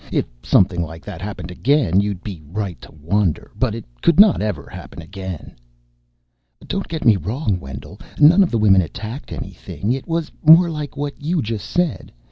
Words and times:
If 0.11 0.25
something 0.41 0.81
like 0.81 1.05
that 1.05 1.21
happened 1.21 1.51
again 1.51 2.01
you'd 2.01 2.23
be 2.23 2.41
right 2.47 2.81
to 2.81 2.91
wonder. 2.91 3.51
But 3.55 3.75
it 3.75 3.85
could 4.01 4.19
not 4.19 4.41
ever 4.41 4.67
happen 4.67 4.99
again." 4.99 5.55
"Don't 6.65 6.87
get 6.87 7.05
me 7.05 7.17
wrong, 7.17 7.59
Wendell. 7.59 8.01
None 8.19 8.41
of 8.41 8.49
the 8.49 8.57
women 8.57 8.81
attacked 8.81 9.31
anything. 9.31 9.93
It 9.93 10.07
was 10.07 10.31
more 10.41 10.71
like 10.71 10.97
what 10.97 11.21
you 11.21 11.43
just 11.43 11.69
said. 11.69 12.11